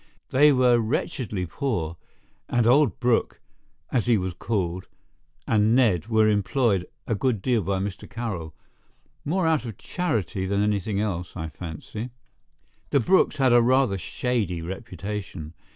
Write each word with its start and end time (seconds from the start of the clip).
They 0.31 0.51
were 0.51 0.79
wretchedly 0.79 1.45
poor, 1.45 1.95
and 2.49 2.65
old 2.65 2.99
Brooke, 2.99 3.39
as 3.91 4.07
he 4.07 4.17
was 4.17 4.33
called, 4.33 4.87
and 5.45 5.75
Ned 5.75 6.07
were 6.07 6.27
employed 6.27 6.87
a 7.05 7.13
good 7.13 7.39
deal 7.39 7.61
by 7.61 7.77
Mr. 7.77 8.09
Carroll—more 8.09 9.45
out 9.45 9.63
of 9.63 9.77
charity 9.77 10.47
than 10.47 10.63
anything 10.63 10.99
else, 10.99 11.33
I 11.37 11.49
fancy. 11.49 12.09
The 12.89 12.99
Brookes 12.99 13.37
had 13.37 13.53
a 13.53 13.61
rather 13.61 13.99
shady 13.99 14.59
reputation. 14.63 15.53